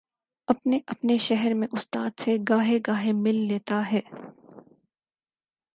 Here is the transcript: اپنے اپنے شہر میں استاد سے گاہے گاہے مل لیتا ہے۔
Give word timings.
اپنے 0.47 0.79
اپنے 0.87 1.17
شہر 1.17 1.53
میں 1.53 1.67
استاد 1.71 2.19
سے 2.19 2.37
گاہے 2.49 2.77
گاہے 2.87 3.11
مل 3.13 3.35
لیتا 3.35 3.91
ہے۔ 3.91 4.01